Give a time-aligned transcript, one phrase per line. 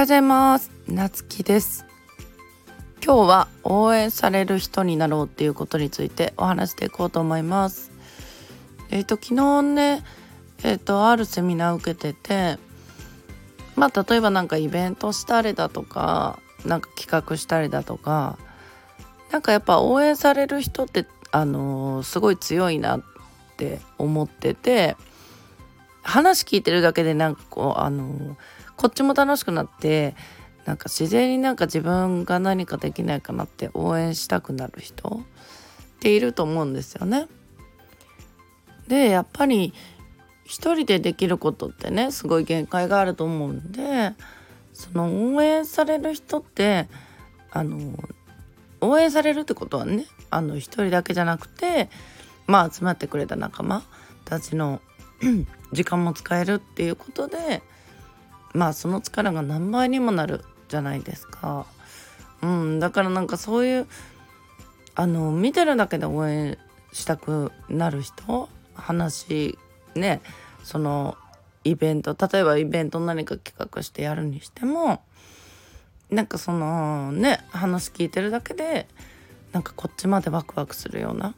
[0.00, 0.70] おはようございます。
[0.88, 1.84] なつきです。
[3.04, 7.92] 今日は応援される人になろうっていうことについてお話していこうと思います。
[8.88, 10.02] えっ、ー、と昨日ね
[10.64, 12.58] えっ、ー、とあるセミナー受けてて
[13.76, 18.38] まあ例えば何かイベントしたりだとかなんか企画したりだとか
[19.30, 23.02] なんかやっぱ応援される人ってあのー、すごい強いなっ
[23.58, 24.96] て思ってて
[26.02, 28.38] 話聞いてるだけでなんかこうあの
[28.80, 30.14] こっちも楽しくなって
[30.64, 37.26] なんか自然になんか自分が何かできないかなって応援したくなる人っていると思うんですよね。
[38.88, 39.74] でやっぱり
[40.46, 44.14] 一人でできることってねすごい限界があると思うんで
[44.72, 46.88] その応援される人って
[47.50, 47.98] あの
[48.80, 51.90] 応援されるってことはねあの一人だけじゃなくて
[52.46, 53.82] まあ集まってくれた仲間
[54.24, 54.80] たちの
[55.70, 57.62] 時間も使えるっていうことで
[58.52, 61.66] まあその力が何倍にもなるじゃないですか。
[62.42, 63.86] うん、だからなんかそういう
[64.94, 66.58] あの見てるだけで応援
[66.92, 69.58] したくなる人話
[69.94, 70.20] ね
[70.64, 71.16] その
[71.64, 75.02] イベント例えばイベント何か企画してやるにしても
[76.10, 78.88] なんかそのね話聞いてるだけで
[79.52, 81.34] なんかこっちまでワクワクするような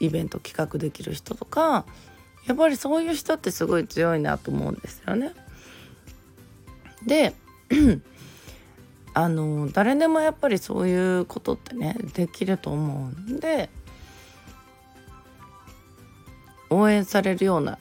[0.00, 1.84] イベント企画できる人とか
[2.46, 5.32] やっぱりそういう人ってすごい強いなと思うんですよね。
[7.08, 7.34] で
[9.14, 13.68] あの誰でもやっぱりそういうことってねできると思うんで
[16.70, 17.78] 応援されるような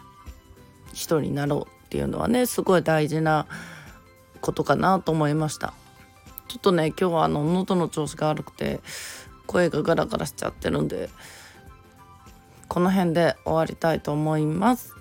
[0.93, 3.45] 人になろうっていうのはねすごい大事な
[4.41, 5.73] ことかなと思いました。
[6.47, 8.79] ちょっとね今日はあの喉の調子が悪くて
[9.45, 11.09] 声がガラガラしちゃってるんで
[12.69, 14.93] この辺で終わりたいと思います。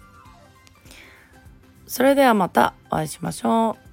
[1.86, 3.85] それではまたお会いしましょう。